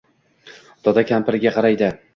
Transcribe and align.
Doda 0.89 1.05
kampiriga 1.13 1.57
qaraydi 1.61 1.97